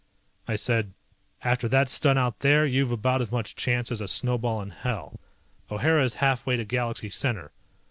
I 0.47 0.55
said, 0.55 0.93
"After 1.43 1.69
that 1.69 1.87
stunt 1.87 2.17
out 2.17 2.39
there 2.39 2.65
you've 2.65 2.91
about 2.91 3.21
as 3.21 3.31
much 3.31 3.55
chance 3.55 3.91
as 3.91 4.01
a 4.01 4.07
snowball 4.07 4.59
in 4.63 4.71
hell. 4.71 5.19
O'Hara's 5.69 6.15
half 6.15 6.43
way 6.43 6.57
to 6.57 6.65
Galaxy 6.65 7.11
Center. 7.11 7.51